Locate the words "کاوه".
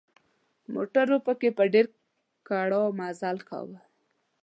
3.49-3.79